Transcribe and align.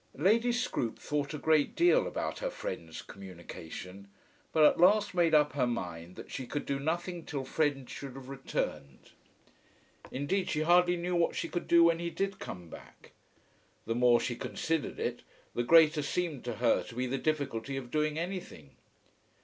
Lady 0.17 0.51
Scroope 0.51 0.97
thought 0.97 1.31
a 1.31 1.37
great 1.37 1.75
deal 1.75 2.07
about 2.07 2.39
her 2.39 2.49
friend's 2.49 3.03
communication, 3.03 4.07
but 4.51 4.63
at 4.63 4.79
last 4.79 5.13
made 5.13 5.35
up 5.35 5.53
her 5.53 5.67
mind 5.67 6.15
that 6.15 6.31
she 6.31 6.47
could 6.47 6.65
do 6.65 6.79
nothing 6.79 7.23
till 7.23 7.45
Fred 7.45 7.87
should 7.87 8.15
have 8.15 8.27
returned. 8.27 9.11
Indeed 10.09 10.49
she 10.49 10.61
hardly 10.61 10.97
knew 10.97 11.15
what 11.15 11.35
she 11.35 11.47
could 11.47 11.67
do 11.67 11.83
when 11.83 11.99
he 11.99 12.09
did 12.09 12.39
come 12.39 12.67
back. 12.67 13.11
The 13.85 13.93
more 13.93 14.19
she 14.19 14.35
considered 14.35 14.97
it 14.99 15.21
the 15.53 15.61
greater 15.61 16.01
seemed 16.01 16.43
to 16.45 16.55
her 16.55 16.81
to 16.85 16.95
be 16.95 17.05
the 17.05 17.19
difficulty 17.19 17.77
of 17.77 17.91
doing 17.91 18.17
anything. 18.17 18.77